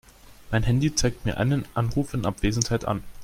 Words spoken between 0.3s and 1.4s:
Mein Handy zeigt mir